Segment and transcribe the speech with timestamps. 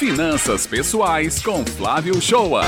[0.00, 2.62] Finanças Pessoais com Flávio Shoa.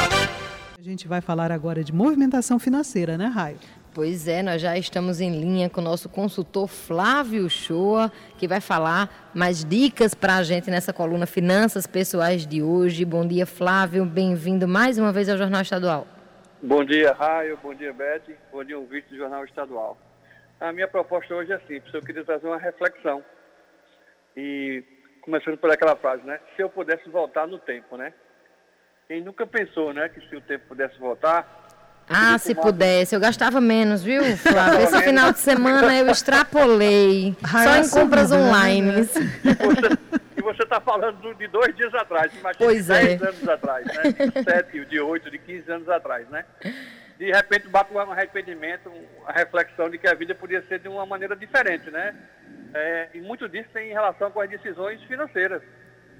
[0.79, 3.57] A gente vai falar agora de movimentação financeira, né, Raio?
[3.95, 8.61] Pois é, nós já estamos em linha com o nosso consultor Flávio Shoa, que vai
[8.61, 13.03] falar mais dicas para a gente nessa coluna Finanças Pessoais de hoje.
[13.03, 14.05] Bom dia, Flávio.
[14.05, 16.07] Bem-vindo mais uma vez ao Jornal Estadual.
[16.63, 17.59] Bom dia, Raio.
[17.63, 18.37] Bom dia, Beth.
[18.53, 19.97] Bom dia, ouvinte do Jornal Estadual.
[20.61, 21.95] A minha proposta hoje é simples.
[21.95, 23.25] Eu queria trazer uma reflexão.
[24.37, 24.85] E
[25.23, 26.39] começando por aquela frase, né?
[26.55, 28.13] Se eu pudesse voltar no tempo, né?
[29.09, 31.63] Quem nunca pensou, né, que se o tempo pudesse voltar,
[32.09, 33.15] ah, se pudesse.
[33.15, 34.81] Eu gastava menos, viu, Flávio?
[34.81, 37.35] Esse final de semana eu extrapolei.
[37.49, 38.37] Só em compras né?
[38.37, 39.09] online.
[40.37, 42.33] E você está falando de dois dias atrás.
[42.35, 43.17] Imagina pois de é.
[43.17, 44.03] 10 anos atrás, né?
[44.03, 46.45] De 7, de 8, de 15 anos atrás, né?
[47.19, 48.91] De repente bate um arrependimento,
[49.27, 52.15] a reflexão de que a vida podia ser de uma maneira diferente, né?
[52.75, 55.63] É, e muito disso tem em relação com as decisões financeiras.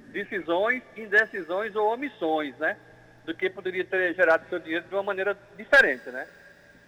[0.09, 2.77] Decisões, indecisões ou omissões, né?
[3.25, 6.27] do que poderia ter gerado seu dinheiro de uma maneira diferente, né?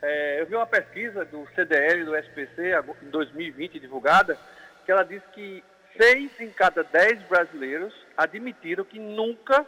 [0.03, 2.73] É, eu vi uma pesquisa do CDL, do SPC,
[3.03, 4.37] em 2020, divulgada,
[4.85, 5.63] que ela diz que
[5.97, 9.65] seis em cada dez brasileiros admitiram que nunca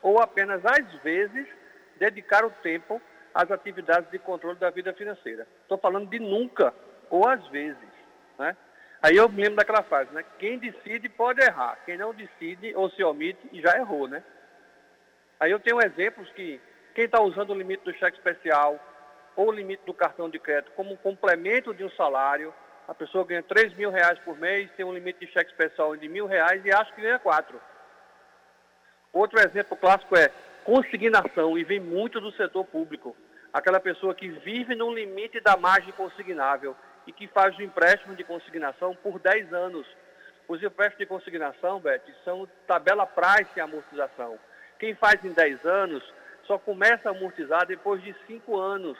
[0.00, 1.48] ou apenas às vezes
[1.98, 3.00] dedicaram tempo
[3.34, 5.46] às atividades de controle da vida financeira.
[5.62, 6.72] Estou falando de nunca
[7.10, 7.76] ou às vezes,
[8.38, 8.56] né?
[9.02, 10.24] Aí eu me lembro daquela frase, né?
[10.38, 14.22] Quem decide pode errar, quem não decide ou se omite já errou, né?
[15.40, 16.60] Aí eu tenho exemplos que
[16.94, 18.78] quem está usando o limite do cheque especial
[19.34, 22.54] ou o limite do cartão de crédito como complemento de um salário,
[22.86, 26.08] a pessoa ganha 3 mil reais por mês, tem um limite de cheque especial de
[26.08, 27.60] mil reais e acha que ganha 4.
[29.12, 30.30] Outro exemplo clássico é
[30.64, 33.16] consignação, e vem muito do setor público.
[33.52, 38.24] Aquela pessoa que vive no limite da margem consignável e que faz o empréstimo de
[38.24, 39.86] consignação por 10 anos.
[40.48, 44.38] Os empréstimos de consignação, Beth, são tabela price e amortização.
[44.78, 46.02] Quem faz em 10 anos
[46.46, 48.98] só começa a amortizar depois de 5 anos.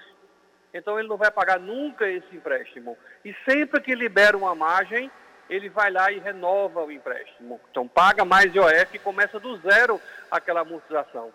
[0.73, 2.97] Então ele não vai pagar nunca esse empréstimo.
[3.25, 5.11] E sempre que libera uma margem,
[5.51, 7.61] ele vai lá e renova o empréstimo.
[7.71, 10.01] Então paga mais IOF e começa do zero
[10.31, 11.33] aquela amortização.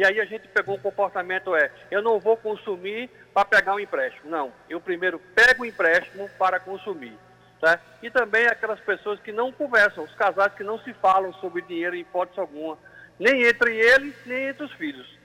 [0.00, 3.78] E aí a gente pegou um comportamento é, eu não vou consumir para pegar um
[3.78, 4.30] empréstimo.
[4.30, 7.12] Não, eu primeiro pego o empréstimo para consumir.
[7.60, 7.78] Tá?
[8.02, 11.94] E também aquelas pessoas que não conversam, os casais que não se falam sobre dinheiro
[11.94, 12.78] em hipótese alguma
[13.18, 15.18] nem entre eles, nem entre os filhos.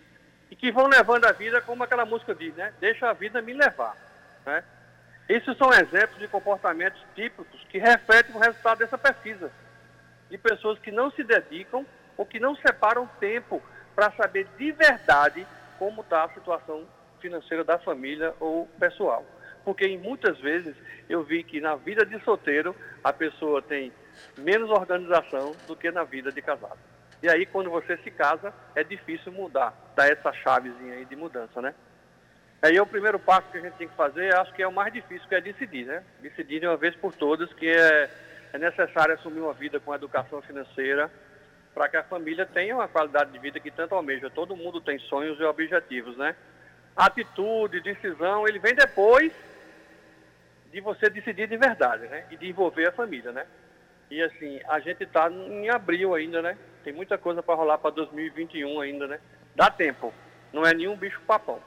[0.51, 2.73] E que vão levando a vida, como aquela música diz, né?
[2.81, 3.95] Deixa a vida me levar.
[4.45, 4.61] Né?
[5.29, 9.49] Esses são exemplos de comportamentos típicos que refletem o resultado dessa pesquisa.
[10.29, 11.85] De pessoas que não se dedicam
[12.17, 13.63] ou que não separam tempo
[13.95, 15.47] para saber de verdade
[15.79, 16.85] como está a situação
[17.19, 19.25] financeira da família ou pessoal.
[19.63, 20.75] Porque muitas vezes
[21.09, 23.91] eu vi que na vida de solteiro a pessoa tem
[24.37, 26.77] menos organização do que na vida de casado.
[27.23, 31.61] E aí, quando você se casa, é difícil mudar, dar essa chavezinha aí de mudança,
[31.61, 31.73] né?
[32.61, 34.93] Aí o primeiro passo que a gente tem que fazer, acho que é o mais
[34.93, 36.03] difícil, que é decidir, né?
[36.21, 38.09] Decidir de uma vez por todas que é,
[38.53, 41.11] é necessário assumir uma vida com educação financeira
[41.75, 44.29] para que a família tenha uma qualidade de vida que tanto almeja.
[44.29, 46.33] Todo mundo tem sonhos e objetivos, né?
[46.95, 49.33] Atitude, decisão, ele vem depois
[50.71, 52.25] de você decidir de verdade, né?
[52.31, 53.45] E de envolver a família, né?
[54.09, 56.57] E assim, a gente está em abril ainda, né?
[56.81, 59.19] Tem muita coisa para rolar para 2021 ainda, né?
[59.53, 60.13] Dá tempo.
[60.53, 61.59] Não é nenhum bicho papão.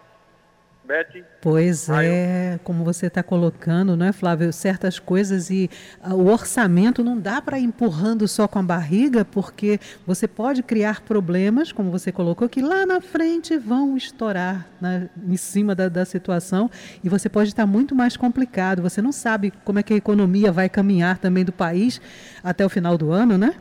[0.88, 1.22] Beth?
[1.43, 4.50] Pois é, como você está colocando, não é, Flávio?
[4.54, 5.69] Certas coisas e
[6.03, 10.62] uh, o orçamento não dá para ir empurrando só com a barriga, porque você pode
[10.62, 15.91] criar problemas, como você colocou, que lá na frente vão estourar na, em cima da,
[15.91, 16.71] da situação
[17.05, 18.81] e você pode estar muito mais complicado.
[18.81, 22.00] Você não sabe como é que a economia vai caminhar também do país
[22.43, 23.55] até o final do ano, né?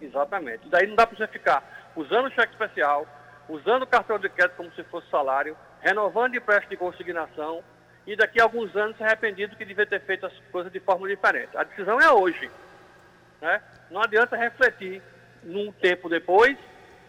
[0.00, 0.68] Exatamente.
[0.68, 3.06] Daí não dá para você ficar usando o cheque especial,
[3.48, 7.62] usando o cartão de crédito como se fosse salário, renovando empréstimo de consignação
[8.06, 11.08] e daqui a alguns anos se arrependido que devia ter feito as coisas de forma
[11.08, 11.56] diferente.
[11.56, 12.50] A decisão é hoje.
[13.40, 13.60] Né?
[13.90, 15.02] Não adianta refletir
[15.42, 16.56] num tempo depois,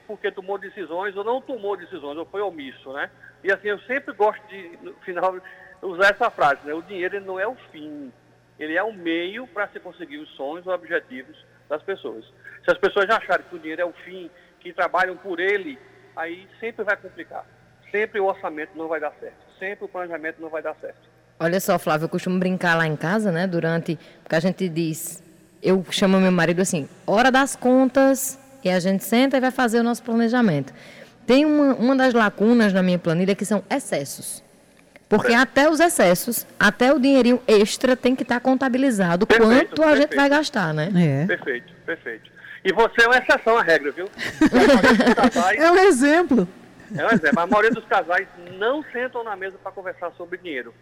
[0.07, 2.91] porque tomou decisões ou não tomou decisões, ou foi omisso.
[2.93, 3.09] Né?
[3.43, 5.35] E assim, eu sempre gosto de, no final,
[5.81, 6.73] usar essa frase, né?
[6.73, 8.11] o dinheiro não é o fim,
[8.59, 11.37] ele é o meio para se conseguir os sonhos ou objetivos
[11.69, 12.25] das pessoas.
[12.65, 14.29] Se as pessoas acharem que o dinheiro é o fim,
[14.59, 15.77] que trabalham por ele,
[16.15, 17.45] aí sempre vai complicar
[17.93, 19.35] sempre o orçamento não vai dar certo.
[19.59, 20.97] Sempre o planejamento não vai dar certo.
[21.39, 23.45] Olha só, Flávio, eu costumo brincar lá em casa, né?
[23.45, 23.97] Durante.
[24.23, 25.21] Porque a gente diz.
[25.61, 29.79] Eu chamo meu marido assim, hora das contas, e a gente senta e vai fazer
[29.79, 30.73] o nosso planejamento.
[31.25, 34.43] Tem uma, uma das lacunas na minha planilha que são excessos.
[35.07, 35.37] Porque é.
[35.37, 40.01] até os excessos, até o dinheirinho extra tem que estar contabilizado perfeito, quanto a perfeito.
[40.01, 40.91] gente vai gastar, né?
[40.95, 41.25] É.
[41.27, 42.31] Perfeito, perfeito.
[42.65, 44.09] E você é uma exceção à regra, viu?
[45.57, 46.47] é um exemplo.
[46.97, 47.39] É exemplo.
[47.39, 50.73] A maioria dos casais não sentam na mesa para conversar sobre dinheiro.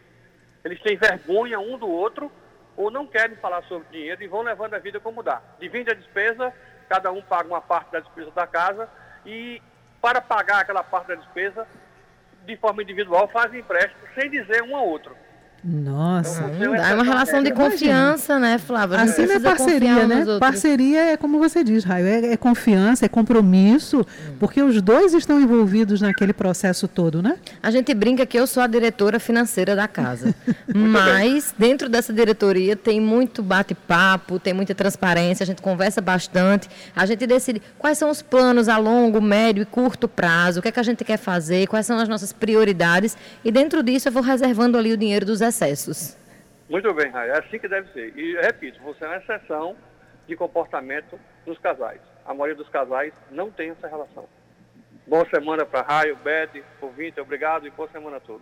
[0.63, 2.31] Eles têm vergonha um do outro
[2.75, 5.41] ou não querem falar sobre dinheiro e vão levando a vida como dá.
[5.59, 6.53] Divide a despesa,
[6.89, 8.89] cada um paga uma parte da despesa da casa
[9.25, 9.61] e
[10.01, 11.67] para pagar aquela parte da despesa,
[12.45, 15.15] de forma individual, fazem empréstimo sem dizer um ao outro.
[15.63, 19.01] Nossa, então, é uma relação de confiança, né, Flávia?
[19.01, 20.25] Assim não é parceria, né?
[20.39, 24.35] Parceria é como você diz, Raio, é, é confiança, é compromisso, hum.
[24.39, 27.35] porque os dois estão envolvidos naquele processo todo, né?
[27.61, 30.33] A gente brinca que eu sou a diretora financeira da casa,
[30.73, 37.05] mas dentro dessa diretoria tem muito bate-papo, tem muita transparência, a gente conversa bastante, a
[37.05, 40.71] gente decide quais são os planos a longo, médio e curto prazo, o que é
[40.71, 43.15] que a gente quer fazer, quais são as nossas prioridades,
[43.45, 46.17] e dentro disso eu vou reservando ali o dinheiro dos excessos.
[46.69, 48.17] Muito bem, Raia, é assim que deve ser.
[48.17, 49.75] E repito, você é uma exceção
[50.25, 51.99] de comportamento nos casais.
[52.25, 54.25] A maioria dos casais não tem essa relação.
[55.05, 58.39] Boa semana para Raio, Beth, ouvinte, obrigado e boa semana a todos.